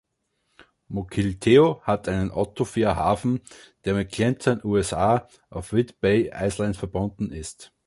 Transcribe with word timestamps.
Mukilteo 0.87 1.83
hat 1.83 2.07
einen 2.07 2.31
Autofährhafen, 2.31 3.41
der 3.85 3.93
mit 3.93 4.11
Clinton, 4.11 4.59
USA, 4.63 5.27
auf 5.51 5.73
Whidbey 5.73 6.31
Island 6.33 6.75
verbunden 6.75 7.31
ist. 7.31 7.71